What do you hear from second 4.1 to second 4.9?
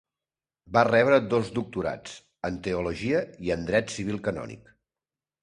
i Canònic.